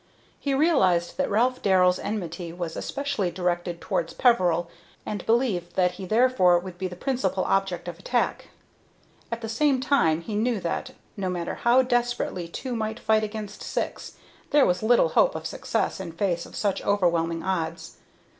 [0.39, 4.67] He realized that Ralph Darrell's enmity was especially directed towards Peveril,
[5.05, 8.47] and believed that he, therefore, would be the principal object of attack.
[9.31, 13.61] At the same time he knew that, no matter how desperately two might fight against
[13.61, 14.13] six,
[14.49, 17.97] there was little hope of success in face of such overwhelming odds.